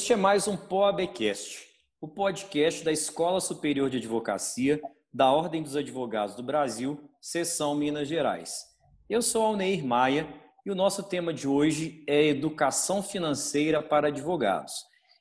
[0.00, 1.68] Este é mais um POABcast,
[2.00, 4.80] o podcast da Escola Superior de Advocacia
[5.12, 8.64] da Ordem dos Advogados do Brasil, seção Minas Gerais.
[9.10, 10.26] Eu sou Alneir Maia
[10.64, 14.72] e o nosso tema de hoje é Educação Financeira para Advogados.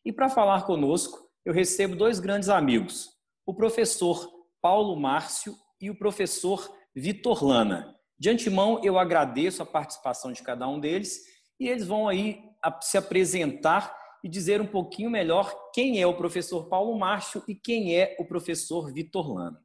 [0.05, 3.09] E para falar conosco, eu recebo dois grandes amigos,
[3.46, 7.93] o professor Paulo Márcio e o professor Vitor Lana.
[8.18, 11.20] De antemão, eu agradeço a participação de cada um deles
[11.59, 12.41] e eles vão aí
[12.81, 17.96] se apresentar e dizer um pouquinho melhor quem é o professor Paulo Márcio e quem
[17.96, 19.59] é o professor Vitor Lana.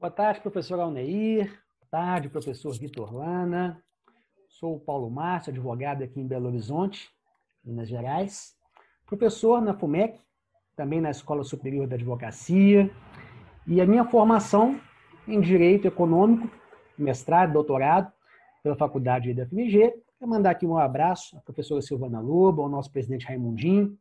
[0.00, 1.46] Boa tarde, professor Alneir.
[1.80, 3.82] Boa tarde, professor Vitor Lana.
[4.48, 7.10] Sou o Paulo Márcio, advogado aqui em Belo Horizonte,
[7.64, 8.54] Minas Gerais.
[9.06, 10.18] Professor na FUMEC,
[10.76, 12.90] também na Escola Superior da Advocacia.
[13.66, 14.80] E a minha formação
[15.26, 16.50] em Direito Econômico,
[16.98, 18.12] mestrado, doutorado,
[18.62, 22.90] pela Faculdade da FMG, Quero mandar aqui um abraço à professora Silvana Lobo, ao nosso
[22.90, 23.94] presidente Raimundinho,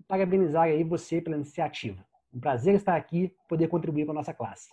[0.00, 2.02] e parabenizar aí você pela iniciativa.
[2.32, 4.70] Um prazer estar aqui, poder contribuir com a nossa classe.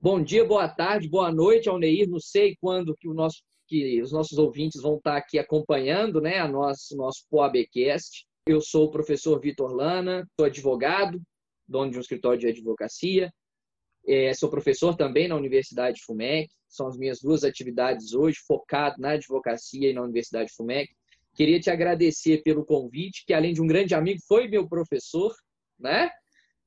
[0.00, 2.08] Bom dia, boa tarde, boa noite, Alneir.
[2.08, 6.48] Não sei quando que, nosso, que os nossos ouvintes vão estar aqui acompanhando né, a
[6.48, 8.26] nosso, nosso POABcast.
[8.46, 11.20] Eu sou o professor Vitor Lana, sou advogado,
[11.68, 13.30] dono de um escritório de advocacia,
[14.08, 19.10] é, sou professor também na Universidade FUMEC, são as minhas duas atividades hoje, focado na
[19.10, 20.90] advocacia e na Universidade FUMEC.
[21.34, 25.34] Queria te agradecer pelo convite, que além de um grande amigo, foi meu professor,
[25.78, 26.10] né?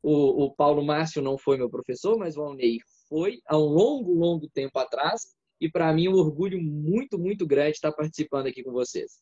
[0.03, 2.78] O, o Paulo Márcio não foi meu professor, mas o Alnei
[3.09, 5.22] foi há um longo, longo tempo atrás.
[5.59, 9.19] E para mim é um orgulho muito, muito grande estar participando aqui com vocês.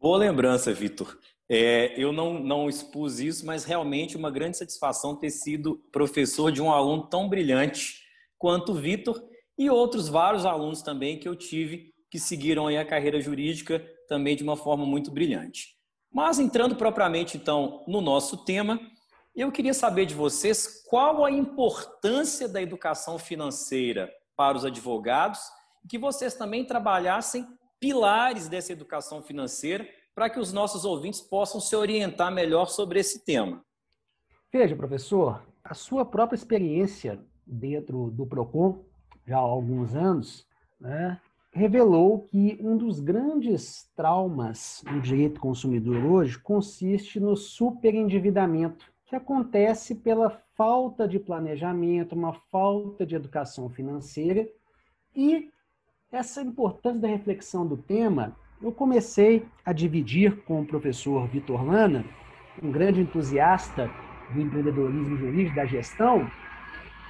[0.00, 1.18] Boa lembrança, Vitor.
[1.46, 6.62] É, eu não, não expus isso, mas realmente uma grande satisfação ter sido professor de
[6.62, 8.00] um aluno tão brilhante
[8.38, 9.22] quanto o Vitor
[9.58, 13.78] e outros vários alunos também que eu tive que seguiram a carreira jurídica
[14.08, 15.76] também de uma forma muito brilhante.
[16.10, 18.80] Mas entrando propriamente então no nosso tema,
[19.36, 25.40] eu queria saber de vocês qual a importância da educação financeira para os advogados
[25.84, 27.46] e que vocês também trabalhassem
[27.80, 33.24] pilares dessa educação financeira para que os nossos ouvintes possam se orientar melhor sobre esse
[33.24, 33.64] tema.
[34.52, 38.84] Veja, professor, a sua própria experiência dentro do PROCON,
[39.26, 40.46] já há alguns anos,
[40.78, 41.18] né,
[41.52, 49.94] revelou que um dos grandes traumas do direito consumidor hoje consiste no superendividamento, que acontece
[49.96, 54.48] pela falta de planejamento, uma falta de educação financeira
[55.14, 55.50] e
[56.12, 62.04] essa importância da reflexão do tema eu comecei a dividir com o professor Vitor Lana,
[62.62, 63.88] um grande entusiasta
[64.34, 66.30] do empreendedorismo jurídico, da gestão,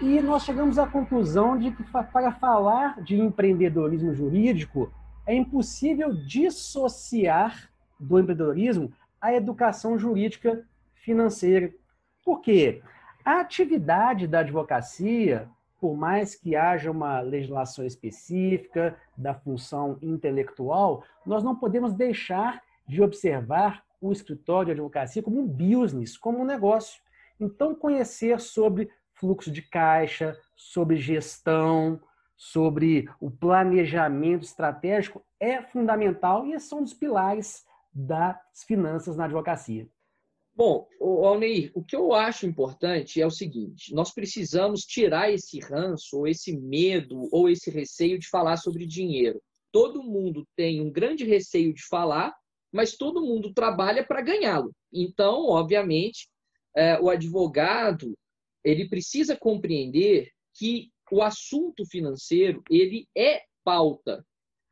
[0.01, 4.93] e nós chegamos à conclusão de que para falar de empreendedorismo jurídico
[5.27, 11.73] é impossível dissociar do empreendedorismo a educação jurídica financeira.
[12.25, 12.81] Por quê?
[13.25, 15.49] A atividade da advocacia,
[15.81, 23.03] por mais que haja uma legislação específica da função intelectual, nós não podemos deixar de
[23.03, 27.01] observar o escritório de advocacia como um business, como um negócio.
[27.39, 32.01] Então, conhecer sobre fluxo de caixa, sobre gestão,
[32.37, 39.89] sobre o planejamento estratégico é fundamental e são dos pilares das finanças na advocacia.
[40.61, 46.19] Bom, Alneir, o que eu acho importante é o seguinte: nós precisamos tirar esse ranço,
[46.19, 49.41] ou esse medo, ou esse receio de falar sobre dinheiro.
[49.73, 52.37] Todo mundo tem um grande receio de falar,
[52.71, 54.71] mas todo mundo trabalha para ganhá-lo.
[54.93, 56.29] Então, obviamente,
[56.77, 58.15] é, o advogado
[58.63, 64.23] ele precisa compreender que o assunto financeiro ele é pauta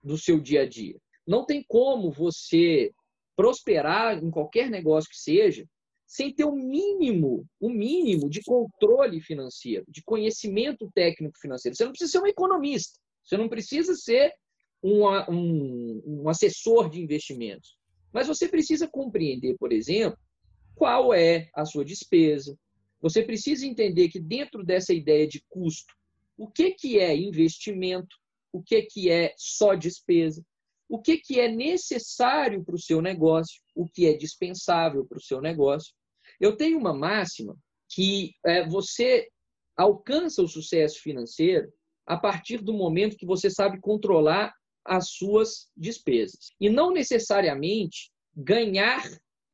[0.02, 0.98] do seu dia a dia.
[1.26, 2.92] Não tem como você
[3.34, 5.66] prosperar em qualquer negócio que seja
[6.08, 11.76] sem ter o mínimo, o mínimo de controle financeiro, de conhecimento técnico financeiro.
[11.76, 14.32] Você não precisa ser um economista, você não precisa ser
[14.82, 17.76] um, um, um assessor de investimentos.
[18.10, 20.18] Mas você precisa compreender, por exemplo,
[20.74, 22.58] qual é a sua despesa.
[23.02, 25.92] Você precisa entender que dentro dessa ideia de custo,
[26.38, 28.16] o que, que é investimento,
[28.50, 30.42] o que, que é só despesa,
[30.88, 35.22] o que, que é necessário para o seu negócio, o que é dispensável para o
[35.22, 35.92] seu negócio.
[36.40, 37.56] Eu tenho uma máxima
[37.88, 39.28] que é, você
[39.76, 41.72] alcança o sucesso financeiro
[42.06, 44.52] a partir do momento que você sabe controlar
[44.84, 46.50] as suas despesas.
[46.60, 49.02] E não necessariamente ganhar,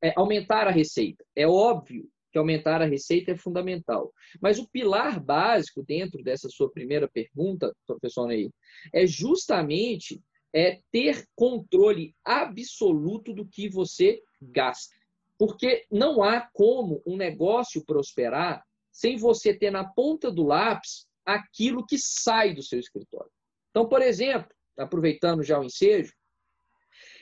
[0.01, 1.23] é, aumentar a receita.
[1.35, 4.11] É óbvio que aumentar a receita é fundamental.
[4.41, 8.49] Mas o pilar básico dentro dessa sua primeira pergunta, professor Ney,
[8.93, 10.21] é justamente
[10.53, 14.95] é ter controle absoluto do que você gasta.
[15.37, 21.85] Porque não há como um negócio prosperar sem você ter na ponta do lápis aquilo
[21.85, 23.31] que sai do seu escritório.
[23.69, 26.13] Então, por exemplo, aproveitando já o ensejo,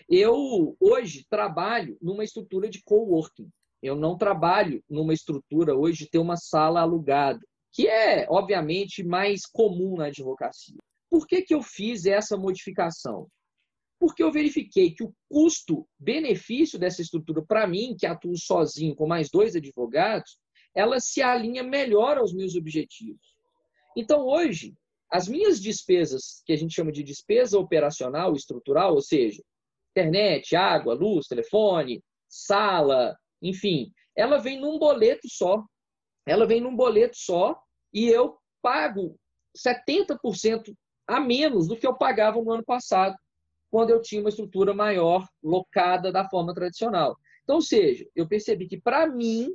[0.08, 3.50] eu hoje trabalho numa estrutura de coworking.
[3.82, 7.40] Eu não trabalho numa estrutura hoje de ter uma sala alugada,
[7.72, 10.78] que é, obviamente, mais comum na advocacia.
[11.10, 13.28] Por que, que eu fiz essa modificação?
[14.00, 19.30] Porque eu verifiquei que o custo-benefício dessa estrutura, para mim, que atuo sozinho com mais
[19.30, 20.38] dois advogados,
[20.76, 23.36] ela se alinha melhor aos meus objetivos.
[23.96, 24.74] Então, hoje,
[25.12, 29.44] as minhas despesas, que a gente chama de despesa operacional estrutural, ou seja,
[29.92, 35.64] internet, água, luz, telefone, sala, enfim, ela vem num boleto só.
[36.26, 37.62] Ela vem num boleto só
[37.94, 39.16] e eu pago
[39.56, 40.74] 70%
[41.08, 43.16] a menos do que eu pagava no ano passado,
[43.74, 47.18] quando eu tinha uma estrutura maior, locada da forma tradicional.
[47.44, 49.50] Então, ou seja, eu percebi que, para mim,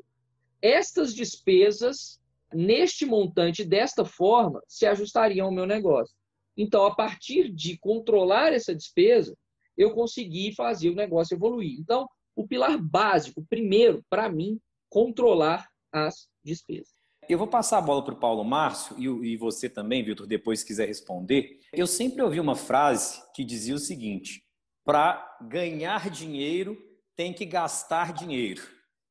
[0.60, 2.20] estas despesas,
[2.52, 6.16] neste montante, desta forma, se ajustariam ao meu negócio.
[6.56, 9.38] Então, a partir de controlar essa despesa,
[9.76, 11.78] eu consegui fazer o negócio evoluir.
[11.78, 12.04] Então,
[12.34, 14.60] o pilar básico, primeiro, para mim,
[14.90, 16.97] controlar as despesas.
[17.28, 20.66] Eu vou passar a bola para o Paulo Márcio e, você também, Vitor, depois se
[20.66, 21.60] quiser responder.
[21.74, 24.42] Eu sempre ouvi uma frase que dizia o seguinte:
[24.82, 26.78] para ganhar dinheiro
[27.14, 28.62] tem que gastar dinheiro.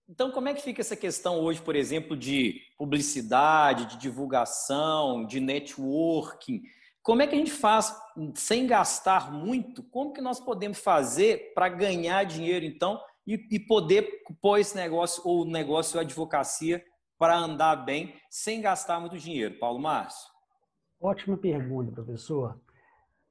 [0.10, 5.40] Então, como é que fica essa questão hoje, por exemplo, de publicidade, de divulgação, de
[5.40, 6.64] networking?
[7.04, 7.96] Como é que a gente faz
[8.34, 9.84] sem gastar muito?
[9.84, 15.22] Como que nós podemos fazer para ganhar dinheiro, então, e, e poder pôr esse negócio
[15.24, 16.84] ou negócio ou advocacia
[17.18, 19.58] para andar bem sem gastar muito dinheiro?
[19.60, 20.30] Paulo Márcio?
[21.00, 22.60] Ótima pergunta, professor.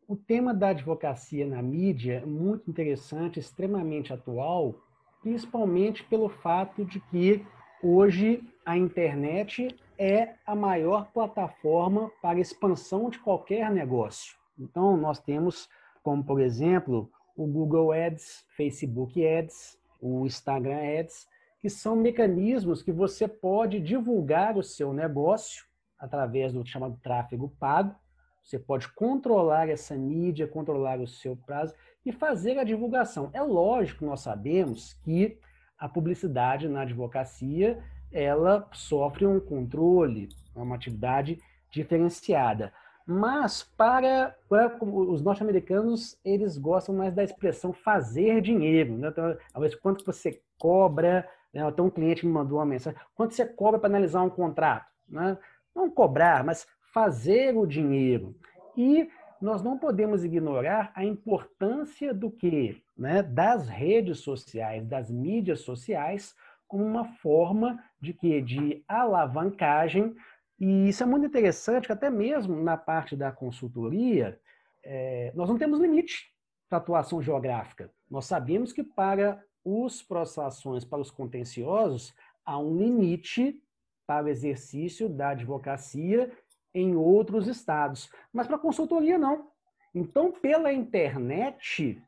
[0.09, 4.81] O tema da advocacia na mídia é muito interessante, extremamente atual,
[5.21, 7.44] principalmente pelo fato de que
[7.83, 14.37] hoje a internet é a maior plataforma para expansão de qualquer negócio.
[14.59, 15.69] Então, nós temos,
[16.03, 21.27] como por exemplo, o Google Ads, Facebook Ads, o Instagram Ads,
[21.67, 25.65] que são mecanismos que você pode divulgar o seu negócio
[25.99, 27.93] através do chamado tráfego pago.
[28.41, 31.75] Você pode controlar essa mídia, controlar o seu prazo
[32.05, 33.31] e fazer a divulgação.
[33.33, 35.41] É lógico, nós sabemos que
[35.77, 37.83] a publicidade na advocacia
[38.13, 41.37] ela sofre um controle, é uma atividade
[41.69, 42.73] diferenciada.
[43.05, 48.97] Mas para, para os norte-americanos, eles gostam mais da expressão fazer dinheiro.
[48.97, 49.09] Né?
[49.09, 49.37] Então,
[49.83, 51.67] quanto você cobra, né?
[51.67, 54.87] até um cliente me mandou uma mensagem, quanto você cobra para analisar um contrato?
[55.08, 55.37] Né?
[55.75, 58.35] Não cobrar, mas fazer o dinheiro.
[58.76, 59.08] E
[59.41, 62.82] nós não podemos ignorar a importância do que?
[62.97, 63.23] Né?
[63.23, 66.35] Das redes sociais, das mídias sociais,
[66.67, 70.14] como uma forma de que de alavancagem
[70.58, 74.41] e isso é muito interessante, que até mesmo na parte da consultoria,
[74.82, 76.32] é, nós não temos limite
[76.69, 77.91] para atuação geográfica.
[78.11, 82.15] Nós sabemos que para os processos, para os contenciosos,
[82.45, 83.61] há um limite
[84.07, 86.33] para o exercício da advocacia
[86.73, 88.09] em outros estados.
[88.33, 89.51] Mas para consultoria, não.
[89.95, 92.01] Então, pela internet,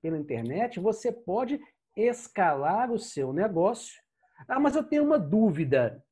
[0.00, 1.60] pela internet, você pode
[1.96, 4.00] escalar o seu negócio
[4.48, 6.02] ah, mas eu tenho uma dúvida.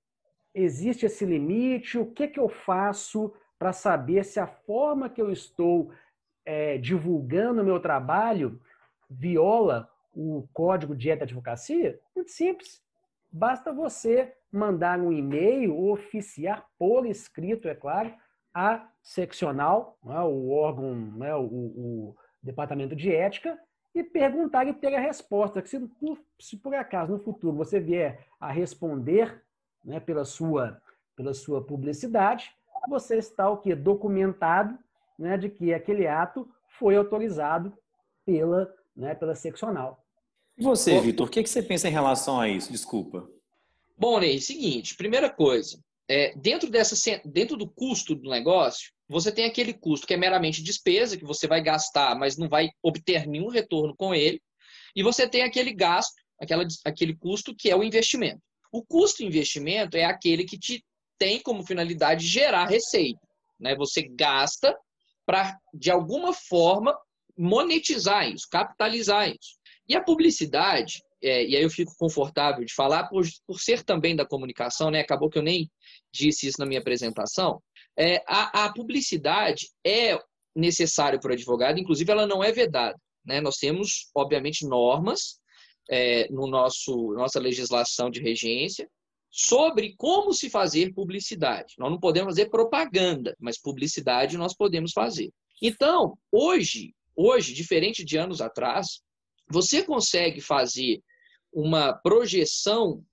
[0.55, 1.99] Existe esse limite?
[1.99, 5.91] O que, que eu faço para saber se a forma que eu estou
[6.45, 8.61] é, divulgando o meu trabalho
[9.09, 11.99] viola o código de ética advocacia?
[12.15, 12.83] Muito simples.
[13.31, 18.15] Basta você mandar um e-mail oficiar por escrito, é claro,
[18.55, 23.59] a seccional, né, o órgão, né, o, o departamento de ética,
[23.95, 25.61] e perguntar e ter a resposta.
[25.61, 25.91] Que se,
[26.41, 29.43] se por acaso no futuro você vier a responder
[29.85, 30.81] né, pela, sua,
[31.15, 32.51] pela sua publicidade,
[32.89, 33.75] você está o que?
[33.75, 34.79] Documentado
[35.19, 36.49] né, de que aquele ato
[36.79, 37.77] foi autorizado
[38.25, 40.05] pela, né, pela seccional.
[40.59, 42.73] E você, Vitor, o que, que você pensa em relação a isso?
[42.73, 43.29] Desculpa.
[43.97, 45.79] Bom, Ney, seguinte, primeira coisa,
[46.09, 50.63] é, dentro, dessa, dentro do custo do negócio, você tem aquele custo que é meramente
[50.63, 54.41] despesa, que você vai gastar, mas não vai obter nenhum retorno com ele.
[54.97, 58.41] E você tem aquele gasto, aquela, aquele custo que é o investimento.
[58.73, 60.85] O custo investimento é aquele que te
[61.17, 63.21] tem como finalidade gerar receita.
[63.59, 63.75] Né?
[63.77, 64.77] Você gasta
[65.27, 66.97] para, de alguma forma,
[67.39, 69.57] monetizar isso, capitalizar isso.
[69.89, 74.17] E a publicidade, é, e aí eu fico confortável de falar, por, por ser também
[74.17, 75.01] da comunicação, né?
[75.01, 75.71] acabou que eu nem
[76.13, 77.63] disse isso na minha apresentação,
[77.97, 80.19] é, a, a, publicidade é
[80.55, 82.99] necessário para o advogado, inclusive ela não é vedada.
[83.25, 83.41] Né?
[83.41, 85.41] Nós temos, obviamente, normas
[85.91, 88.89] é, no nosso nossa legislação de regência
[89.31, 91.75] sobre como se fazer publicidade.
[91.79, 95.31] Nós não podemos fazer propaganda, mas publicidade nós podemos fazer.
[95.63, 99.01] Então, hoje, hoje, diferente de anos atrás,
[99.51, 101.03] você consegue fazer
[101.53, 103.05] uma projeção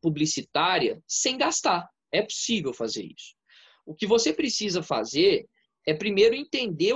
[0.00, 1.86] publicitária sem gastar.
[2.10, 3.34] É possível fazer isso.
[3.84, 5.46] O que você precisa fazer
[5.86, 6.94] é primeiro entender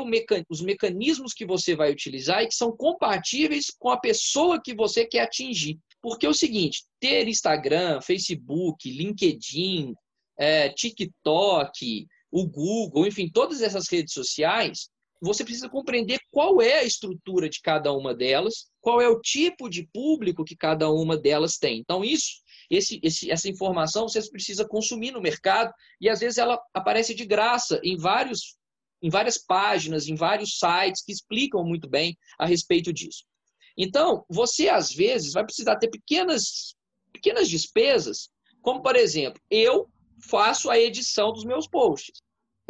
[0.49, 5.05] os mecanismos que você vai utilizar e que são compatíveis com a pessoa que você
[5.07, 5.79] quer atingir.
[6.01, 9.95] Porque é o seguinte: ter Instagram, Facebook, LinkedIn,
[10.39, 14.89] é, TikTok, o Google, enfim, todas essas redes sociais,
[15.21, 19.69] você precisa compreender qual é a estrutura de cada uma delas, qual é o tipo
[19.69, 21.79] de público que cada uma delas tem.
[21.79, 26.59] Então, isso, esse, esse, essa informação você precisa consumir no mercado e às vezes ela
[26.73, 28.59] aparece de graça em vários
[29.03, 33.25] em várias páginas, em vários sites que explicam muito bem a respeito disso.
[33.75, 36.75] Então, você às vezes vai precisar ter pequenas,
[37.11, 38.29] pequenas despesas,
[38.61, 39.89] como por exemplo, eu
[40.29, 42.21] faço a edição dos meus posts.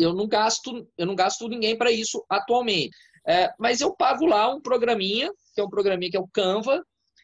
[0.00, 2.90] Eu não gasto, eu não gasto ninguém para isso atualmente.
[3.26, 6.82] É, mas eu pago lá um programinha, que é um programinha que é o Canva,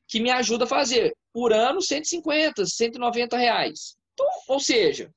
[0.09, 3.97] que me ajuda a fazer por ano 150, 190 reais.
[4.13, 5.11] Então, ou seja,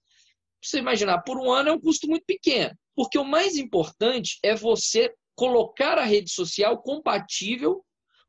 [0.62, 2.75] você imaginar, por um ano é um custo muito pequeno.
[2.96, 7.84] Porque o mais importante é você colocar a rede social compatível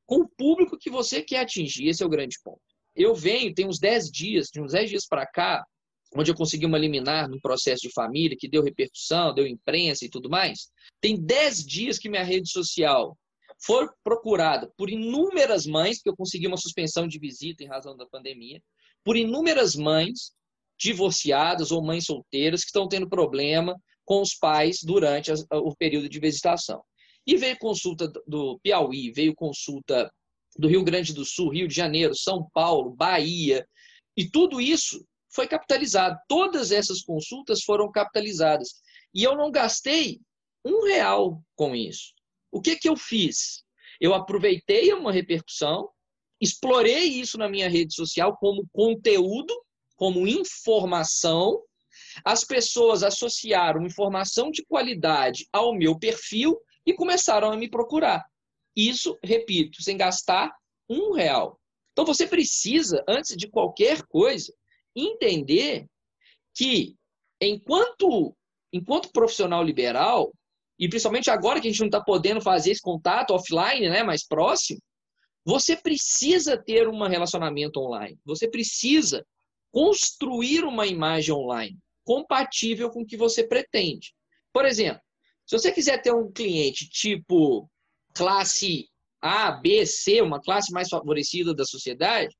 [0.06, 1.88] com o público que você quer atingir.
[1.88, 2.60] Esse é o grande ponto.
[2.94, 5.64] Eu venho, tem uns 10 dias, de uns 10 dias para cá,
[6.14, 10.10] onde eu consegui uma liminar no processo de família, que deu repercussão, deu imprensa e
[10.10, 10.68] tudo mais.
[11.00, 13.16] Tem 10 dias que minha rede social
[13.62, 18.06] foi procurada por inúmeras mães, porque eu consegui uma suspensão de visita em razão da
[18.06, 18.60] pandemia,
[19.04, 20.32] por inúmeras mães
[20.78, 26.18] divorciadas ou mães solteiras que estão tendo problema com os pais durante o período de
[26.18, 26.82] visitação.
[27.26, 30.10] E veio consulta do Piauí, veio consulta
[30.56, 33.64] do Rio Grande do Sul, Rio de Janeiro, São Paulo, Bahia,
[34.16, 36.18] e tudo isso foi capitalizado.
[36.28, 38.80] Todas essas consultas foram capitalizadas.
[39.14, 40.20] E eu não gastei
[40.64, 42.12] um real com isso.
[42.52, 43.62] O que, que eu fiz?
[44.00, 45.88] Eu aproveitei uma repercussão,
[46.40, 49.54] explorei isso na minha rede social como conteúdo,
[49.96, 51.62] como informação,
[52.24, 58.24] as pessoas associaram informação de qualidade ao meu perfil e começaram a me procurar.
[58.74, 60.50] Isso, repito, sem gastar
[60.88, 61.60] um real.
[61.92, 64.52] Então você precisa, antes de qualquer coisa,
[64.94, 65.86] entender
[66.54, 66.96] que
[67.40, 68.34] enquanto,
[68.72, 70.32] enquanto profissional liberal,
[70.78, 74.26] e principalmente agora que a gente não está podendo fazer esse contato offline, né, mais
[74.26, 74.80] próximo,
[75.44, 78.18] você precisa ter um relacionamento online.
[78.24, 79.24] Você precisa
[79.72, 84.12] construir uma imagem online compatível com o que você pretende.
[84.52, 85.00] Por exemplo,
[85.46, 87.70] se você quiser ter um cliente tipo
[88.14, 88.88] classe
[89.20, 92.34] A, B, C, uma classe mais favorecida da sociedade,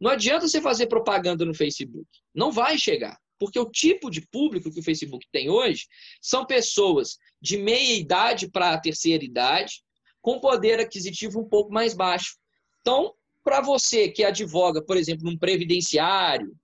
[0.00, 2.08] não adianta você fazer propaganda no Facebook.
[2.34, 3.18] Não vai chegar.
[3.38, 5.86] Porque o tipo de público que o Facebook tem hoje
[6.20, 9.82] são pessoas de meia idade para a terceira idade,
[10.22, 12.36] com poder aquisitivo um pouco mais baixo.
[12.80, 16.54] Então, para você que advoga, por exemplo, num previdenciário,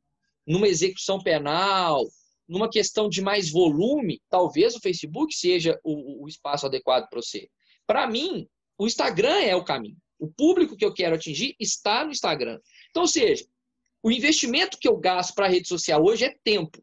[0.46, 2.06] numa execução penal,
[2.48, 7.48] numa questão de mais volume, talvez o Facebook seja o, o espaço adequado para você.
[7.86, 9.96] Para mim, o Instagram é o caminho.
[10.18, 12.58] O público que eu quero atingir está no Instagram.
[12.90, 13.44] Então, ou seja,
[14.02, 16.82] o investimento que eu gasto para a rede social hoje é tempo.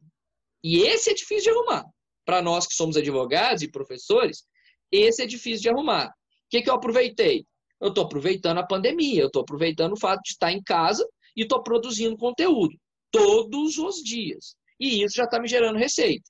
[0.64, 1.86] E esse é difícil de arrumar.
[2.26, 4.44] Para nós que somos advogados e professores,
[4.92, 6.08] esse é difícil de arrumar.
[6.08, 6.14] O
[6.50, 7.46] que, que eu aproveitei?
[7.80, 11.44] Eu estou aproveitando a pandemia, eu estou aproveitando o fato de estar em casa e
[11.44, 12.76] estou produzindo conteúdo
[13.12, 16.30] todos os dias e isso já está me gerando receita.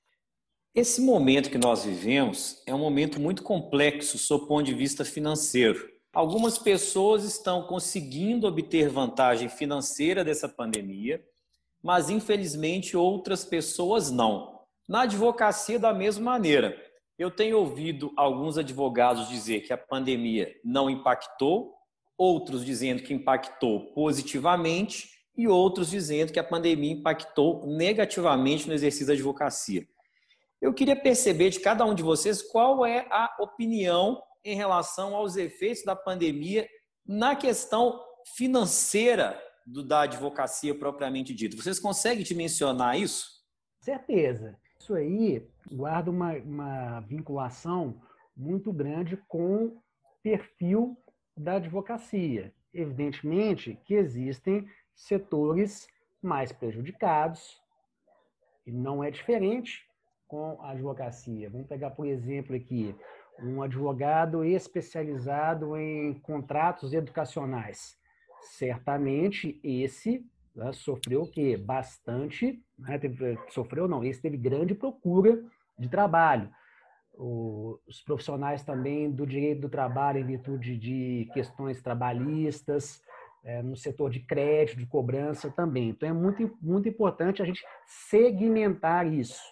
[0.74, 5.04] Esse momento que nós vivemos é um momento muito complexo sob o ponto de vista
[5.04, 5.88] financeiro.
[6.12, 11.22] Algumas pessoas estão conseguindo obter vantagem financeira dessa pandemia,
[11.82, 14.60] mas infelizmente outras pessoas não.
[14.88, 16.76] Na advocacia, da mesma maneira.
[17.18, 21.74] Eu tenho ouvido alguns advogados dizer que a pandemia não impactou,
[22.16, 29.06] outros dizendo que impactou positivamente e outros dizendo que a pandemia impactou negativamente no exercício
[29.06, 29.86] da advocacia.
[30.60, 35.36] Eu queria perceber de cada um de vocês qual é a opinião em relação aos
[35.36, 36.68] efeitos da pandemia
[37.06, 38.04] na questão
[38.36, 41.56] financeira do, da advocacia propriamente dita.
[41.56, 43.26] Vocês conseguem dimensionar isso?
[43.80, 44.58] Certeza.
[44.80, 48.00] Isso aí guarda uma, uma vinculação
[48.36, 49.82] muito grande com o
[50.22, 50.96] perfil
[51.36, 52.52] da advocacia.
[52.72, 55.86] Evidentemente que existem setores
[56.22, 57.60] mais prejudicados,
[58.66, 59.88] e não é diferente
[60.26, 61.48] com a advocacia.
[61.48, 62.94] Vamos pegar, por exemplo, aqui
[63.42, 67.96] um advogado especializado em contratos educacionais.
[68.40, 71.56] certamente esse né, sofreu o quê?
[71.56, 75.42] Bastante, né, teve, sofreu não, esse teve grande procura
[75.78, 76.50] de trabalho.
[77.14, 83.02] O, os profissionais também do direito do trabalho em virtude de questões trabalhistas,
[83.44, 85.90] é, no setor de crédito, de cobrança também.
[85.90, 89.42] Então é muito, muito importante a gente segmentar isso.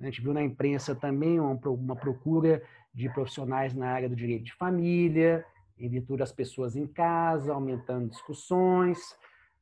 [0.00, 2.62] A gente viu na imprensa também uma, uma procura
[2.94, 5.44] de profissionais na área do direito de família,
[5.78, 9.16] em virtude das pessoas em casa, aumentando discussões.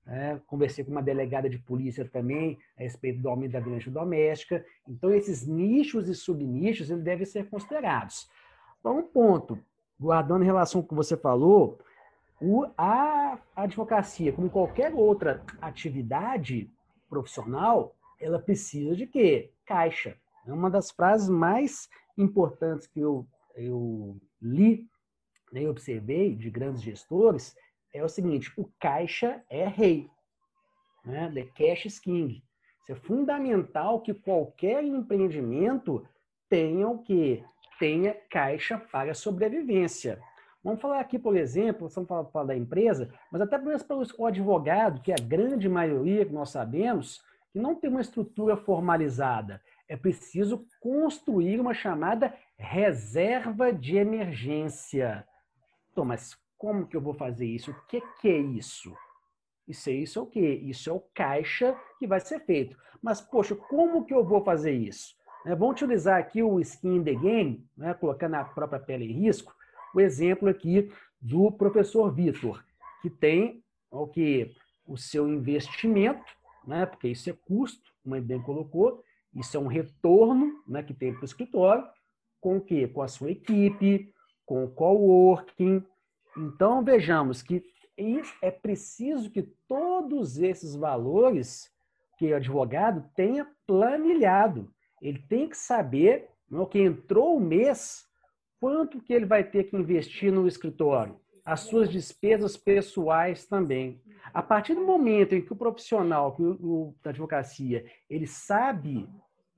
[0.06, 4.64] É, conversei com uma delegada de polícia também a respeito do aumento da violência doméstica.
[4.86, 8.28] Então, esses nichos e subnichos eles devem ser considerados.
[8.80, 9.58] Então, um ponto,
[9.98, 11.78] guardando em relação ao que você falou,
[12.40, 16.68] o, a advocacia, como qualquer outra atividade
[17.08, 19.50] profissional, ela precisa de quê?
[19.64, 20.16] Caixa.
[20.44, 23.26] É uma das frases mais importantes que eu,
[23.57, 24.88] eu li
[25.52, 27.54] né, observei de grandes gestores
[27.92, 30.09] é o seguinte: o caixa é rei.
[31.04, 31.31] Né?
[31.33, 32.42] The cash is king.
[32.81, 36.04] Isso é fundamental que qualquer empreendimento
[36.49, 37.45] tenha o quê?
[37.78, 40.21] Tenha caixa para sobrevivência.
[40.64, 44.26] Vamos falar aqui, por exemplo, vamos falar, falar da empresa, mas até mesmo para o
[44.26, 47.21] advogado, que é a grande maioria que nós sabemos,
[47.52, 49.61] que não tem uma estrutura formalizada.
[49.88, 55.26] É preciso construir uma chamada reserva de emergência.
[55.90, 57.70] Então, mas como que eu vou fazer isso?
[57.70, 58.94] O que, que é isso?
[59.66, 60.60] Isso é isso é o quê?
[60.64, 62.76] Isso é o caixa que vai ser feito.
[63.02, 65.16] Mas, poxa, como que eu vou fazer isso?
[65.44, 69.12] É, vamos utilizar aqui o skin in the game, né, colocando a própria pele em
[69.12, 69.52] risco,
[69.94, 72.64] o exemplo aqui do professor Vitor,
[73.00, 74.54] que tem o que
[74.86, 76.24] o seu investimento,
[76.64, 79.02] né, porque isso é custo, como ele bem colocou,
[79.34, 81.84] isso é um retorno né, que tem para o escritório,
[82.40, 82.86] com o quê?
[82.86, 84.12] Com a sua equipe,
[84.44, 85.84] com o coworking.
[86.36, 87.62] Então, vejamos que
[88.40, 91.71] é preciso que todos esses valores
[92.18, 94.73] que o advogado tenha planilhado.
[95.00, 98.06] Ele tem que saber, no que entrou o mês,
[98.60, 104.00] quanto que ele vai ter que investir no escritório, as suas despesas pessoais também.
[104.32, 109.08] A partir do momento em que o profissional que o, da advocacia, ele sabe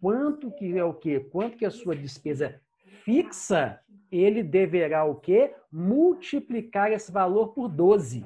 [0.04, 1.18] quanto que é o quê?
[1.18, 2.60] Quanto que é a sua despesa
[3.06, 3.80] fixa,
[4.12, 5.54] ele deverá o quê?
[5.72, 8.22] Multiplicar esse valor por 12.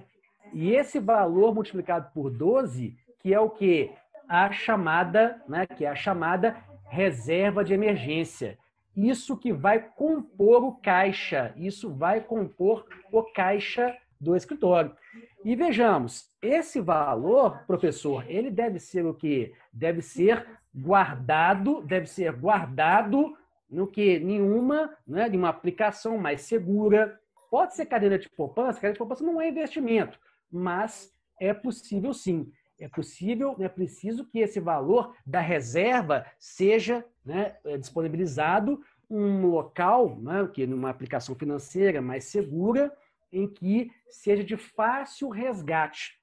[0.53, 3.93] E esse valor multiplicado por 12, que é o quê?
[4.29, 6.57] A chamada, né, que é a chamada
[6.89, 8.59] reserva de emergência.
[8.97, 14.97] Isso que vai compor o caixa, isso vai compor o caixa do escritório.
[15.45, 19.53] E vejamos, esse valor, professor, ele deve ser o quê?
[19.73, 23.37] Deve ser guardado, deve ser guardado
[23.69, 27.19] no que nenhuma, né, de uma aplicação mais segura.
[27.51, 30.19] Pode ser cadeira de poupança, cadeira de poupança não é investimento,
[30.51, 32.51] mas é possível sim.
[32.81, 40.17] É possível, é preciso que esse valor da reserva seja né, é, disponibilizado um local,
[40.21, 42.95] né, que numa aplicação financeira mais segura,
[43.33, 46.19] em que seja de fácil resgate.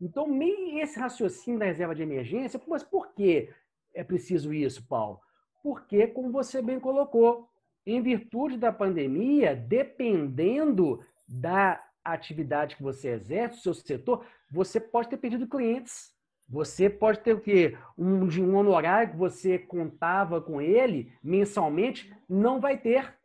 [0.00, 3.50] Então, meio esse raciocínio da reserva de emergência, mas por que
[3.94, 5.20] é preciso isso, Paulo?
[5.62, 7.48] porque, como você bem colocou,
[7.86, 15.08] em virtude da pandemia, dependendo da atividade que você exerce, do seu setor, você pode
[15.08, 16.12] ter perdido clientes.
[16.48, 17.78] Você pode ter o quê?
[17.96, 23.16] Um, um honorário que você contava com ele mensalmente, não vai ter.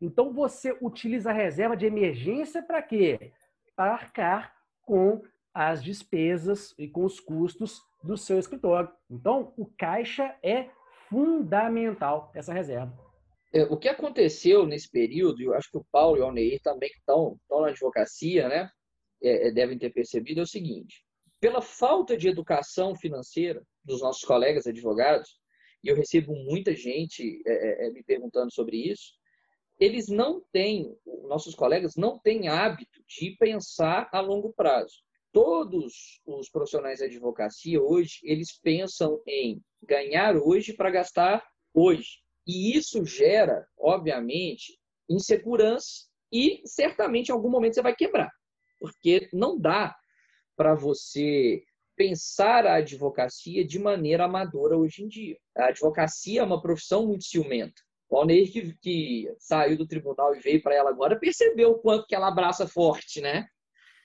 [0.00, 3.32] Então você utiliza a reserva de emergência para quê?
[3.76, 5.22] Para arcar com
[5.54, 8.90] as despesas e com os custos do seu escritório.
[9.10, 10.68] Então, o caixa é
[11.08, 12.92] fundamental essa reserva.
[13.52, 16.88] É, o que aconteceu nesse período, eu acho que o Paulo e o Alneir também
[16.88, 18.70] que estão, estão na advocacia, né,
[19.22, 21.04] é, é, devem ter percebido, é o seguinte:
[21.38, 25.38] pela falta de educação financeira dos nossos colegas advogados,
[25.84, 29.12] e eu recebo muita gente é, é, me perguntando sobre isso,
[29.78, 30.96] eles não têm,
[31.28, 35.02] nossos colegas não têm hábito de pensar a longo prazo.
[35.32, 41.42] Todos os profissionais de advocacia hoje, eles pensam em ganhar hoje para gastar
[41.72, 42.18] hoje.
[42.46, 48.30] E isso gera, obviamente, insegurança e certamente em algum momento você vai quebrar.
[48.78, 49.96] Porque não dá
[50.56, 51.62] para você
[51.96, 55.38] pensar a advocacia de maneira amadora hoje em dia.
[55.56, 57.80] A advocacia é uma profissão muito ciumenta.
[58.08, 62.06] O Alneir, que, que saiu do tribunal e veio para ela agora, percebeu o quanto
[62.06, 63.46] que ela abraça forte, né?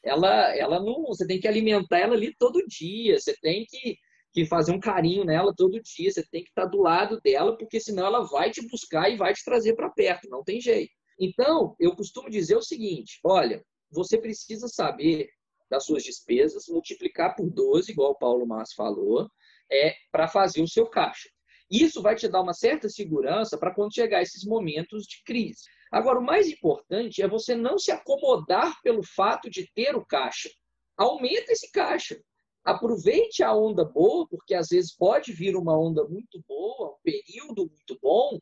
[0.03, 3.97] Ela, ela não, você tem que alimentar ela ali todo dia, você tem que
[4.33, 7.79] que fazer um carinho nela todo dia, você tem que estar do lado dela, porque
[7.79, 10.91] senão ela vai te buscar e vai te trazer para perto, não tem jeito.
[11.19, 15.27] Então, eu costumo dizer o seguinte: olha, você precisa saber
[15.69, 19.27] das suas despesas, multiplicar por 12, igual o Paulo Mas falou,
[19.71, 21.29] é para fazer o seu caixa.
[21.69, 25.63] Isso vai te dar uma certa segurança para quando chegar esses momentos de crise.
[25.91, 30.49] Agora, o mais importante é você não se acomodar pelo fato de ter o caixa.
[30.97, 32.19] Aumenta esse caixa.
[32.63, 37.67] Aproveite a onda boa, porque às vezes pode vir uma onda muito boa, um período
[37.67, 38.37] muito bom,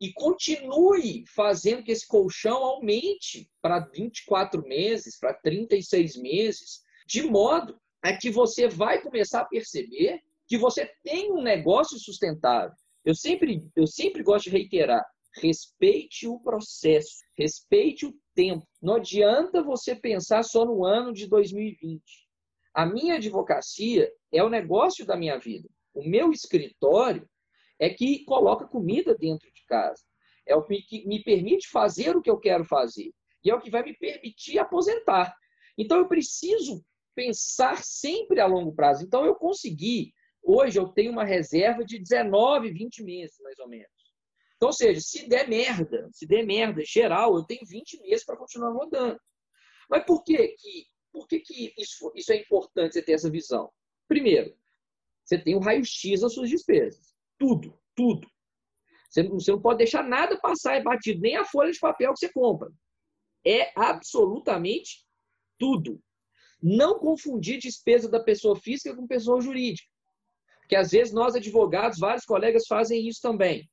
[0.00, 7.78] e continue fazendo que esse colchão aumente para 24 meses, para 36 meses, de modo
[8.02, 12.74] a que você vai começar a perceber que você tem um negócio sustentável.
[13.04, 15.04] Eu sempre, eu sempre gosto de reiterar:
[15.36, 18.66] respeite o processo, respeite o tempo.
[18.82, 22.02] Não adianta você pensar só no ano de 2020.
[22.74, 25.68] A minha advocacia é o negócio da minha vida.
[25.94, 27.28] O meu escritório
[27.78, 30.02] é que coloca comida dentro de casa.
[30.46, 33.12] É o que me permite fazer o que eu quero fazer.
[33.44, 35.34] E é o que vai me permitir aposentar.
[35.76, 39.04] Então eu preciso pensar sempre a longo prazo.
[39.04, 40.12] Então eu consegui,
[40.42, 43.99] hoje eu tenho uma reserva de 19, 20 meses, mais ou menos.
[44.60, 48.36] Então, ou seja, se der merda, se der merda geral, eu tenho 20 meses para
[48.36, 49.18] continuar rodando.
[49.88, 53.72] Mas por que, que, por que, que isso, isso é importante você ter essa visão?
[54.06, 54.54] Primeiro,
[55.24, 57.14] você tem o raio-x das suas despesas.
[57.38, 58.28] Tudo, tudo.
[59.08, 62.18] Você você não pode deixar nada passar e batido, nem a folha de papel que
[62.18, 62.70] você compra.
[63.42, 65.06] É absolutamente
[65.58, 65.98] tudo.
[66.62, 69.88] Não confundir despesa da pessoa física com pessoa jurídica.
[70.60, 73.66] Porque às vezes nós, advogados, vários colegas fazem isso também.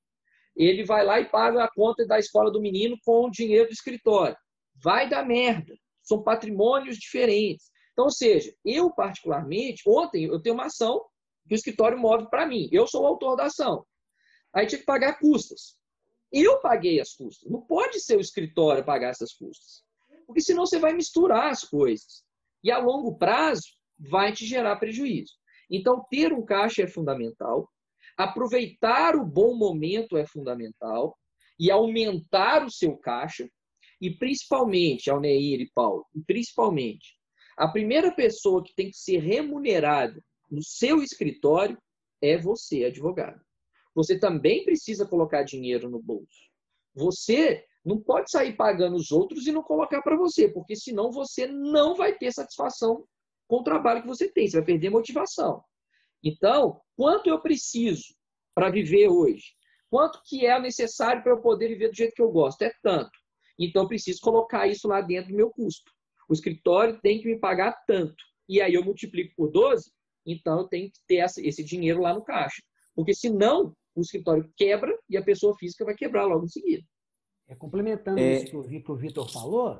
[0.57, 3.73] Ele vai lá e paga a conta da escola do menino com o dinheiro do
[3.73, 4.35] escritório.
[4.83, 5.73] Vai dar merda.
[6.01, 7.69] São patrimônios diferentes.
[7.93, 11.03] Então, ou seja, eu particularmente, ontem eu tenho uma ação
[11.47, 12.67] que o escritório move para mim.
[12.71, 13.85] Eu sou o autor da ação.
[14.53, 15.77] Aí tinha que pagar custas.
[16.31, 17.49] Eu paguei as custas.
[17.49, 19.83] Não pode ser o escritório pagar essas custas.
[20.25, 22.23] Porque senão você vai misturar as coisas.
[22.63, 23.67] E a longo prazo
[23.97, 25.33] vai te gerar prejuízo.
[25.69, 27.69] Então, ter um caixa é fundamental.
[28.17, 31.17] Aproveitar o bom momento é fundamental.
[31.59, 33.47] E aumentar o seu caixa.
[34.01, 37.17] E principalmente, Alneir e Paulo, e principalmente,
[37.57, 41.77] a primeira pessoa que tem que ser remunerada no seu escritório
[42.21, 43.41] é você, advogado.
[43.95, 46.47] Você também precisa colocar dinheiro no bolso.
[46.93, 51.47] Você não pode sair pagando os outros e não colocar para você, porque senão você
[51.47, 53.03] não vai ter satisfação
[53.47, 55.63] com o trabalho que você tem, você vai perder motivação.
[56.23, 58.15] Então, quanto eu preciso
[58.55, 59.55] para viver hoje?
[59.89, 62.61] Quanto que é necessário para eu poder viver do jeito que eu gosto?
[62.63, 63.11] É tanto.
[63.59, 65.91] Então, eu preciso colocar isso lá dentro do meu custo.
[66.29, 68.15] O escritório tem que me pagar tanto.
[68.49, 69.89] E aí eu multiplico por 12
[70.27, 72.61] então, eu tenho que ter esse dinheiro lá no caixa.
[72.93, 76.83] Porque senão, o escritório quebra e a pessoa física vai quebrar logo em seguida.
[77.47, 78.33] É, complementando é...
[78.33, 79.79] isso que o Vitor falou,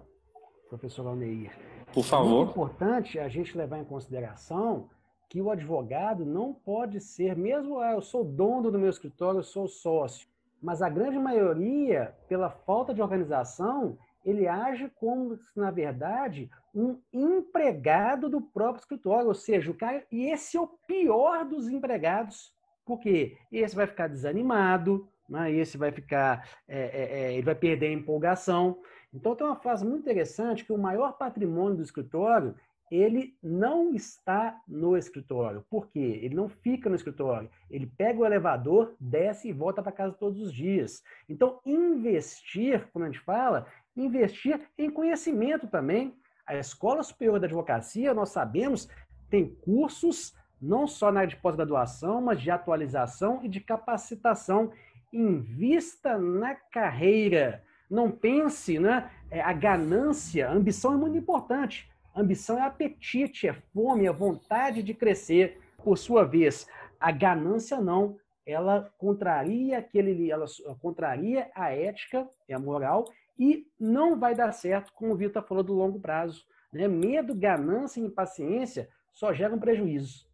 [0.69, 1.51] professor Alneir,
[1.93, 2.27] por favor.
[2.27, 4.89] É muito importante a gente levar em consideração
[5.29, 9.43] que o advogado não pode ser, mesmo ah, eu sou dono do meu escritório, eu
[9.43, 10.27] sou sócio,
[10.61, 18.29] mas a grande maioria, pela falta de organização, ele age como, na verdade, um empregado
[18.29, 22.53] do próprio escritório, ou seja, o cara, e esse é o pior dos empregados,
[22.85, 25.51] porque esse vai ficar desanimado, né?
[25.51, 28.79] esse vai ficar, é, é, é, ele vai perder a empolgação.
[29.13, 32.55] Então tem uma frase muito interessante que o maior patrimônio do escritório
[32.89, 35.65] ele não está no escritório.
[35.69, 36.19] Por quê?
[36.21, 37.49] Ele não fica no escritório.
[37.69, 41.03] Ele pega o elevador, desce e volta para casa todos os dias.
[41.27, 46.15] Então, investir, como a gente fala, investir em conhecimento também.
[46.45, 48.87] A Escola Superior da Advocacia, nós sabemos,
[49.29, 54.71] tem cursos não só na área de pós-graduação, mas de atualização e de capacitação.
[55.11, 57.63] Invista na carreira.
[57.89, 59.09] Não pense, né?
[59.29, 61.89] É, a ganância, a ambição é muito importante.
[62.17, 65.61] Ambição é apetite, é fome, é vontade de crescer.
[65.83, 66.67] Por sua vez,
[66.99, 68.17] a ganância não.
[68.43, 70.45] Ela contraria aquele, ela
[70.81, 73.05] contraria a ética e a moral
[73.37, 76.43] e não vai dar certo, como o Vitor falou, do longo prazo.
[76.73, 76.87] Né?
[76.87, 80.27] Medo, ganância e impaciência só geram prejuízos.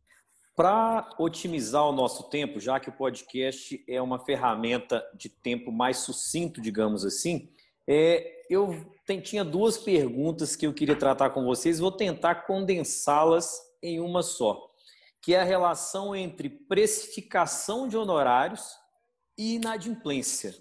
[0.55, 5.97] Para otimizar o nosso tempo, já que o podcast é uma ferramenta de tempo mais
[5.97, 7.49] sucinto, digamos assim,
[7.87, 8.85] é, eu
[9.21, 14.69] tinha duas perguntas que eu queria tratar com vocês, vou tentar condensá-las em uma só,
[15.21, 18.63] que é a relação entre precificação de honorários
[19.37, 20.55] e inadimplência.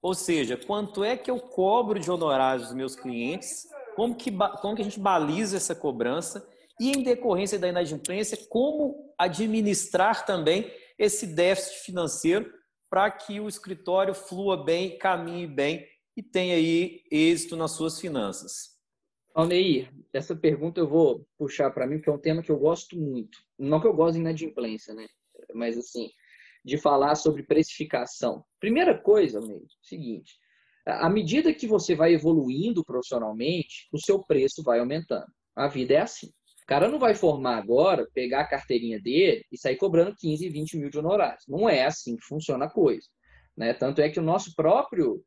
[0.00, 3.66] Ou seja, quanto é que eu cobro de honorários dos meus clientes,
[3.96, 6.46] como que, como que a gente baliza essa cobrança?
[6.80, 12.52] E, em decorrência da inadimplência, como administrar também esse déficit financeiro
[12.90, 18.74] para que o escritório flua bem, caminhe bem e tenha aí êxito nas suas finanças.
[19.34, 22.96] Alneir, essa pergunta eu vou puxar para mim, porque é um tema que eu gosto
[22.96, 23.36] muito.
[23.58, 25.06] Não que eu gosto de inadimplência, né?
[25.52, 26.08] Mas, assim,
[26.64, 28.44] de falar sobre precificação.
[28.60, 30.38] Primeira coisa, Alneir, seguinte.
[30.86, 35.26] À medida que você vai evoluindo profissionalmente, o seu preço vai aumentando.
[35.56, 36.28] A vida é assim.
[36.62, 40.78] O cara não vai formar agora, pegar a carteirinha dele e sair cobrando 15, 20
[40.78, 41.44] mil de honorários.
[41.46, 43.06] Não é assim que funciona a coisa.
[43.56, 43.74] Né?
[43.74, 45.22] Tanto é que o nosso próprio,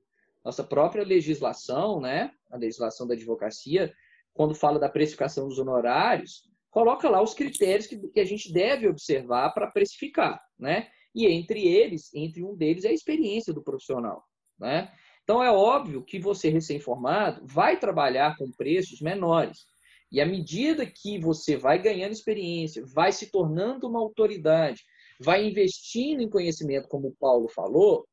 [0.48, 2.32] nossa própria legislação, né?
[2.50, 3.94] a legislação da advocacia,
[4.34, 8.88] quando fala da precificação dos honorários, coloca lá os critérios que, que a gente deve
[8.88, 10.42] observar para precificar.
[10.58, 10.88] Né?
[11.14, 14.24] E entre eles, entre um deles é a experiência do profissional.
[14.58, 14.90] Né?
[15.22, 19.66] Então é óbvio que você, recém-formado, vai trabalhar com preços menores.
[20.10, 24.82] E à medida que você vai ganhando experiência, vai se tornando uma autoridade,
[25.20, 28.08] vai investindo em conhecimento, como o Paulo falou,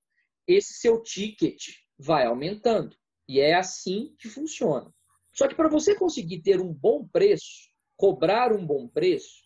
[0.49, 2.97] esse seu ticket vai aumentando.
[3.29, 4.93] E é assim que funciona.
[5.33, 9.43] Só que para você conseguir ter um bom preço, cobrar um bom preço,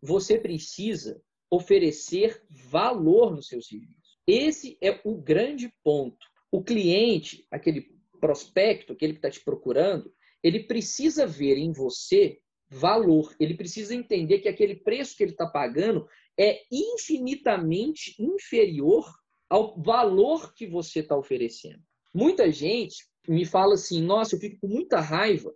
[0.00, 4.18] você precisa oferecer valor no seu serviço.
[4.26, 6.26] Esse é o grande ponto.
[6.50, 7.88] O cliente, aquele
[8.20, 10.12] prospecto, aquele que está te procurando,
[10.42, 12.38] ele precisa ver em você
[12.68, 16.06] valor, ele precisa entender que aquele preço que ele está pagando
[16.38, 19.06] é infinitamente inferior
[19.48, 21.82] ao valor que você está oferecendo.
[22.14, 25.54] Muita gente me fala assim: nossa, eu fico com muita raiva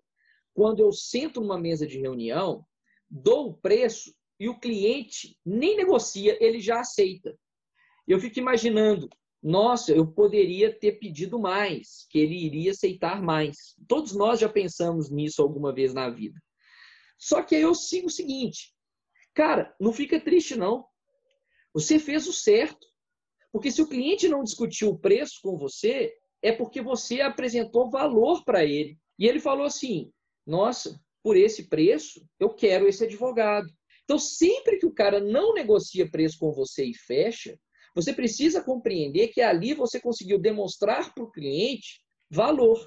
[0.57, 2.65] quando eu sento numa mesa de reunião,
[3.11, 7.39] dou o preço e o cliente nem negocia, ele já aceita.
[8.09, 9.09] Eu fico imaginando
[9.43, 13.77] nossa, eu poderia ter pedido mais, que ele iria aceitar mais.
[13.87, 16.41] Todos nós já pensamos nisso alguma vez na vida.
[17.19, 18.75] Só que aí eu sigo o seguinte,
[19.35, 20.85] cara, não fica triste não.
[21.73, 22.87] Você fez o certo.
[23.53, 26.13] Porque se o cliente não discutiu o preço com você,
[26.47, 28.97] é porque você apresentou valor para ele.
[29.19, 30.13] E ele falou assim:
[30.47, 33.67] nossa, por esse preço, eu quero esse advogado.
[34.05, 37.59] Então, sempre que o cara não negocia preço com você e fecha,
[37.97, 42.79] você precisa compreender que ali você conseguiu demonstrar para o cliente valor.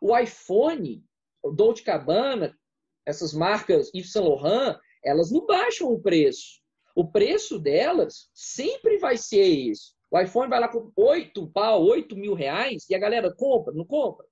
[0.00, 1.02] O iPhone,
[1.42, 2.56] o Dolce Gabbana,
[3.04, 6.60] essas marcas Yves Saint Laurent, elas não baixam o preço.
[6.94, 9.97] O preço delas sempre vai ser isso.
[10.10, 13.84] O iPhone vai lá com 8 pau, 8 mil reais e a galera compra, não
[13.84, 14.26] compra?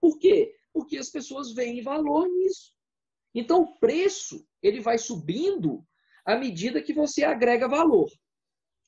[0.00, 0.54] Por quê?
[0.72, 2.72] Porque as pessoas veem valor nisso.
[3.34, 5.84] Então, o preço ele vai subindo
[6.24, 8.10] à medida que você agrega valor.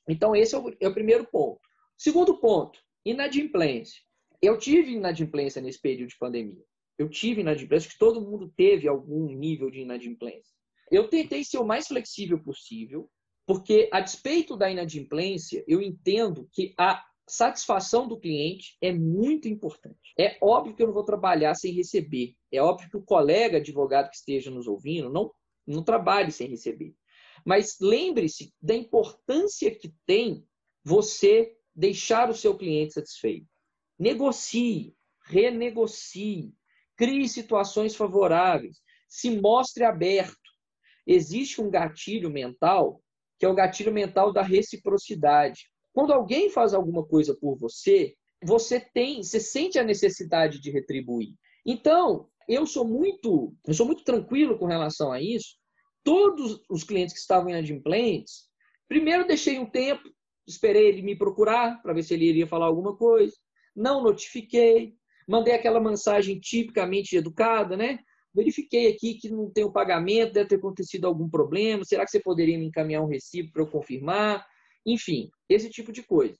[0.08, 1.60] Então, esse é o, é o primeiro ponto.
[1.96, 4.02] Segundo ponto, inadimplência.
[4.42, 6.64] Eu tive inadimplência nesse período de pandemia.
[6.98, 10.52] Eu tive inadimplência, que todo mundo teve algum nível de inadimplência.
[10.90, 13.10] Eu tentei ser o mais flexível possível,
[13.46, 20.12] porque, a despeito da inadimplência, eu entendo que a satisfação do cliente é muito importante.
[20.18, 22.34] É óbvio que eu não vou trabalhar sem receber.
[22.52, 25.32] É óbvio que o colega advogado que esteja nos ouvindo não,
[25.66, 26.94] não trabalhe sem receber.
[27.44, 30.46] Mas lembre-se da importância que tem
[30.82, 33.46] você deixar o seu cliente satisfeito.
[33.98, 36.52] Negocie, renegocie,
[36.96, 38.78] crie situações favoráveis,
[39.08, 40.38] se mostre aberto.
[41.06, 43.02] Existe um gatilho mental,
[43.44, 45.68] que é o gatilho mental da reciprocidade.
[45.92, 51.34] Quando alguém faz alguma coisa por você, você tem, você sente a necessidade de retribuir.
[51.66, 55.58] Então, eu sou muito, eu sou muito tranquilo com relação a isso,
[56.02, 58.44] todos os clientes que estavam inadimplentes,
[58.88, 60.08] primeiro deixei um tempo,
[60.46, 63.36] esperei ele me procurar para ver se ele iria falar alguma coisa.
[63.76, 64.94] Não notifiquei,
[65.28, 67.98] mandei aquela mensagem tipicamente educada, né?
[68.34, 71.84] Verifiquei aqui que não tem o pagamento, deve ter acontecido algum problema.
[71.84, 74.44] Será que você poderia me encaminhar um recibo para eu confirmar?
[74.84, 76.36] Enfim, esse tipo de coisa.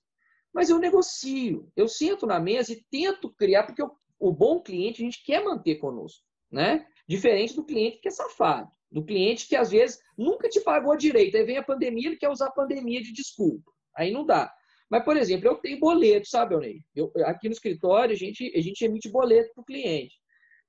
[0.53, 3.83] Mas eu negocio, eu sento na mesa e tento criar, porque
[4.19, 6.87] o bom cliente a gente quer manter conosco, né?
[7.09, 11.37] Diferente do cliente que é safado do cliente que às vezes nunca te pagou direito.
[11.37, 13.73] Aí vem a pandemia, ele quer usar a pandemia de desculpa.
[13.97, 14.55] Aí não dá.
[14.89, 16.81] Mas, por exemplo, eu tenho boleto, sabe, Onei?
[16.95, 20.15] Eu, aqui no escritório, a gente, a gente emite boleto para o cliente.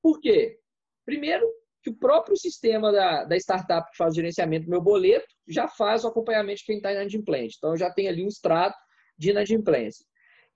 [0.01, 0.57] Por quê?
[1.05, 1.45] Primeiro,
[1.83, 5.67] que o próprio sistema da, da startup que faz o gerenciamento do meu boleto já
[5.67, 7.55] faz o acompanhamento de quem está inadimplente.
[7.57, 8.77] Então, eu já tenho ali um extrato
[9.17, 10.05] de inadimplência.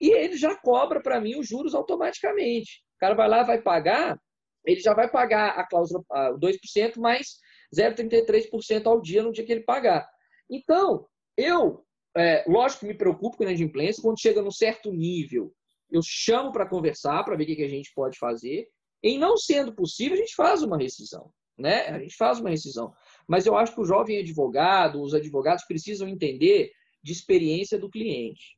[0.01, 2.81] E ele já cobra para mim os juros automaticamente.
[2.95, 4.19] O cara vai lá, vai pagar,
[4.65, 7.37] ele já vai pagar a cláusula, a 2%, mais
[7.75, 10.07] 0,33% ao dia no dia que ele pagar.
[10.49, 11.05] Então,
[11.37, 11.85] eu,
[12.17, 15.53] é, lógico que me preocupo com inadimplência, quando chega num certo nível,
[15.91, 18.67] eu chamo para conversar, para ver o que, que a gente pode fazer.
[19.03, 21.31] Em não sendo possível, a gente faz uma rescisão.
[21.57, 21.87] Né?
[21.87, 22.93] A gente faz uma rescisão.
[23.27, 26.71] Mas eu acho que o jovem advogado, os advogados precisam entender
[27.03, 28.57] de experiência do cliente.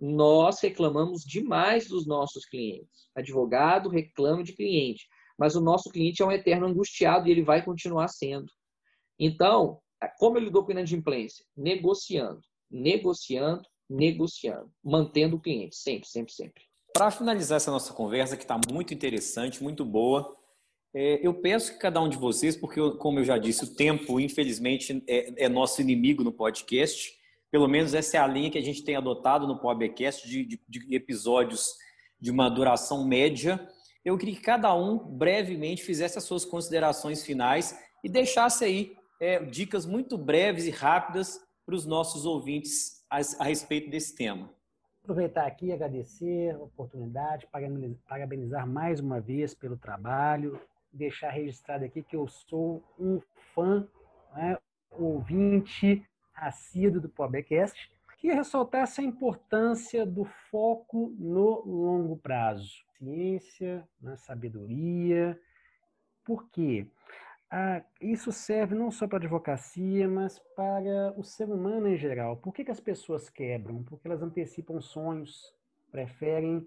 [0.00, 3.08] Nós reclamamos demais dos nossos clientes.
[3.14, 5.06] Advogado reclama de cliente.
[5.38, 8.46] mas o nosso cliente é um eterno angustiado e ele vai continuar sendo.
[9.18, 9.80] Então,
[10.18, 11.44] como eu lidou com inadimplência?
[11.56, 12.40] Negociando,
[12.70, 16.64] negociando, negociando, mantendo o cliente, sempre, sempre, sempre.
[16.94, 20.36] Para finalizar essa nossa conversa, que está muito interessante, muito boa,
[20.94, 24.20] é, eu peço que cada um de vocês, porque, como eu já disse, o tempo,
[24.20, 27.12] infelizmente, é, é, nosso inimigo no podcast.
[27.50, 30.60] Pelo menos essa é a linha que a gente tem adotado no podcast de, de,
[30.68, 31.66] de episódios
[32.20, 33.66] de uma duração média.
[34.04, 37.74] Eu queria que cada um brevemente fizesse as suas considerações finais
[38.04, 43.44] e deixasse aí é, dicas muito breves e rápidas para os nossos ouvintes a, a
[43.44, 44.52] respeito desse tema.
[45.02, 47.48] Aproveitar aqui agradecer a oportunidade,
[48.08, 50.60] parabenizar mais uma vez pelo trabalho,
[50.92, 53.20] deixar registrado aqui que eu sou um
[53.52, 53.84] fã,
[54.32, 54.56] né,
[54.92, 57.90] ouvinte assíduo do Pobrecast.
[58.16, 62.70] Queria ressaltar essa importância do foco no longo prazo.
[62.96, 65.36] Ciência, na sabedoria.
[66.24, 66.86] Por quê?
[67.54, 72.38] Ah, isso serve não só para a advocacia, mas para o ser humano em geral.
[72.38, 73.82] Por que, que as pessoas quebram?
[73.82, 75.54] Porque elas antecipam sonhos,
[75.90, 76.66] preferem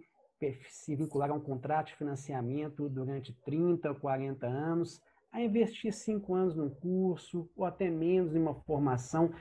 [0.69, 6.35] se vincular a um contrato de financiamento durante 30 ou 40 anos, a investir cinco
[6.35, 9.33] anos num curso ou até menos em uma formação,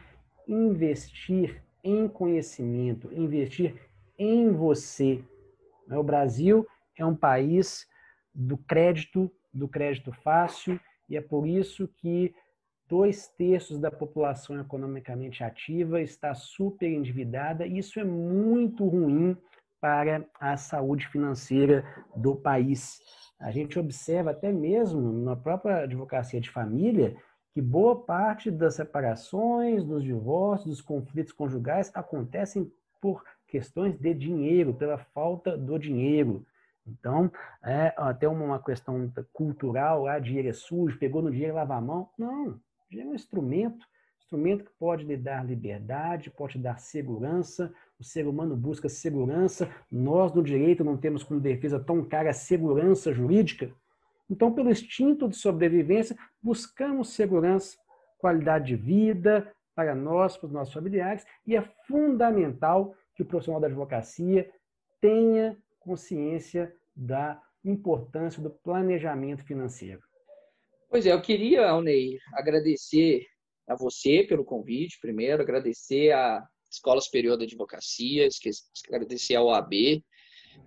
[0.49, 3.79] investir em conhecimento, investir
[4.19, 5.23] em você.
[5.91, 7.87] O Brasil é um país
[8.35, 12.35] do crédito, do crédito fácil, e é por isso que
[12.89, 17.67] dois terços da população economicamente ativa está super endividada.
[17.67, 19.37] Isso é muito ruim
[19.81, 21.85] para a saúde financeira
[22.17, 23.01] do país.
[23.39, 27.17] A gente observa até mesmo na própria advocacia de família
[27.53, 34.75] que boa parte das separações, dos divórcios, dos conflitos conjugais acontecem por questões de dinheiro,
[34.75, 36.45] pela falta do dinheiro.
[36.87, 37.33] Então,
[37.65, 41.81] é até uma questão cultural, ah, dinheiro é sujo, pegou no dinheiro e lava a
[41.81, 42.11] mão.
[42.19, 43.87] Não, dinheiro é um instrumento,
[44.21, 50.33] instrumento que pode lhe dar liberdade, pode dar segurança, o ser humano busca segurança, nós
[50.35, 53.73] no direito não temos como defesa tão cara a segurança jurídica.
[54.29, 57.77] Então, pelo instinto de sobrevivência, buscamos segurança,
[58.19, 63.61] qualidade de vida para nós, para os nossos familiares, e é fundamental que o profissional
[63.61, 64.51] da advocacia
[65.01, 70.01] tenha consciência da importância do planejamento financeiro.
[70.89, 73.27] Pois é, eu queria, Alnei, agradecer
[73.69, 78.29] a você pelo convite, primeiro, agradecer a Escola Superior da Advocacia,
[78.89, 80.05] agradecer ao OAB,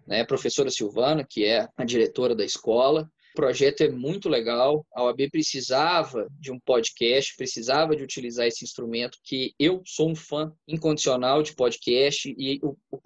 [0.05, 3.09] né, a professora Silvana, que é a diretora da escola.
[3.37, 4.83] Projeto é muito legal.
[4.95, 10.15] A OAB precisava de um podcast, precisava de utilizar esse instrumento, que eu sou um
[10.15, 12.99] fã incondicional de podcast e o, o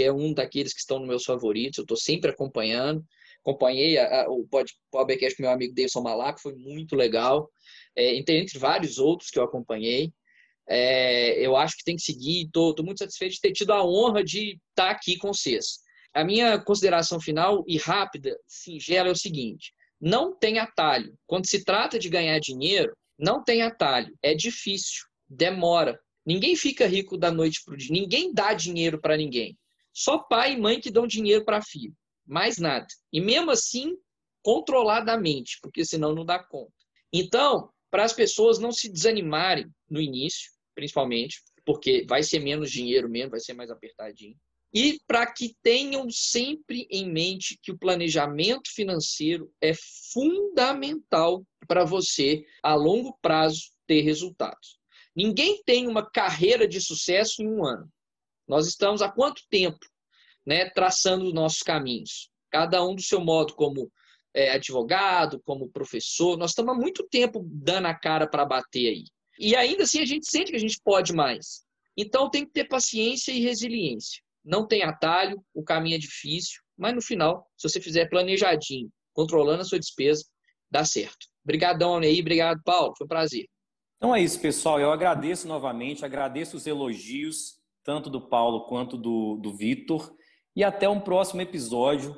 [0.00, 1.78] é um daqueles que estão nos meus favoritos.
[1.78, 3.04] Eu estou sempre acompanhando.
[3.40, 4.44] Acompanhei a, a, o
[4.90, 7.48] Pobcast com meu amigo Davidson Malaco, foi muito legal.
[7.94, 10.12] É, entre vários outros que eu acompanhei.
[10.68, 12.46] É, eu acho que tem que seguir.
[12.46, 15.81] Estou muito satisfeito de ter tido a honra de estar aqui com vocês.
[16.14, 21.16] A minha consideração final e rápida, singela, é o seguinte: não tem atalho.
[21.26, 24.12] Quando se trata de ganhar dinheiro, não tem atalho.
[24.22, 25.98] É difícil, demora.
[26.24, 27.92] Ninguém fica rico da noite para o dia.
[27.92, 29.56] Ninguém dá dinheiro para ninguém.
[29.92, 31.94] Só pai e mãe que dão dinheiro para filho.
[32.26, 32.86] Mais nada.
[33.12, 33.96] E mesmo assim,
[34.42, 36.72] controladamente, porque senão não dá conta.
[37.12, 43.08] Então, para as pessoas não se desanimarem no início, principalmente, porque vai ser menos dinheiro
[43.08, 44.36] mesmo, vai ser mais apertadinho.
[44.74, 49.72] E para que tenham sempre em mente que o planejamento financeiro é
[50.12, 54.78] fundamental para você, a longo prazo, ter resultados.
[55.14, 57.86] Ninguém tem uma carreira de sucesso em um ano.
[58.48, 59.78] Nós estamos há quanto tempo
[60.46, 62.30] né, traçando os nossos caminhos?
[62.50, 63.90] Cada um do seu modo, como
[64.34, 66.36] é, advogado, como professor.
[66.38, 69.04] Nós estamos há muito tempo dando a cara para bater aí.
[69.38, 71.62] E ainda assim a gente sente que a gente pode mais.
[71.96, 74.22] Então tem que ter paciência e resiliência.
[74.44, 79.62] Não tem atalho, o caminho é difícil, mas no final, se você fizer planejadinho, controlando
[79.62, 80.24] a sua despesa,
[80.70, 81.26] dá certo.
[81.44, 82.20] Obrigadão, Ney.
[82.20, 82.94] Obrigado, Paulo.
[82.96, 83.46] Foi um prazer.
[83.96, 84.80] Então é isso, pessoal.
[84.80, 90.12] Eu agradeço novamente, agradeço os elogios, tanto do Paulo quanto do, do Vitor.
[90.56, 92.12] E até um próximo episódio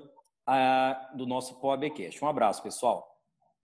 [0.48, 2.24] uh, do nosso POABcast.
[2.24, 3.13] Um abraço, pessoal.